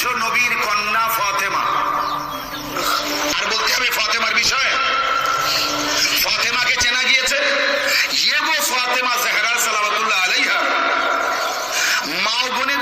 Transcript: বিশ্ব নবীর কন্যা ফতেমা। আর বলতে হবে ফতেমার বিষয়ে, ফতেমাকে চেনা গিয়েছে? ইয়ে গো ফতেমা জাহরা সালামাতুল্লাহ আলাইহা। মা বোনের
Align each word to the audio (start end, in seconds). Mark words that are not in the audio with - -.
বিশ্ব 0.00 0.16
নবীর 0.24 0.54
কন্যা 0.64 1.04
ফতেমা। 1.16 1.64
আর 3.36 3.44
বলতে 3.52 3.70
হবে 3.76 3.88
ফতেমার 3.98 4.34
বিষয়ে, 4.42 4.70
ফতেমাকে 6.24 6.74
চেনা 6.82 7.02
গিয়েছে? 7.10 7.38
ইয়ে 8.22 8.38
গো 8.46 8.56
ফতেমা 8.70 9.14
জাহরা 9.24 9.52
সালামাতুল্লাহ 9.66 10.18
আলাইহা। 10.26 10.58
মা 12.24 12.38
বোনের 12.56 12.78